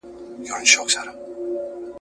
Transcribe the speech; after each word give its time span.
بې 0.39 0.45
ضرورته 0.47 0.69
خوراک 0.71 0.89
زیان 0.93 1.05
لري. 1.07 1.17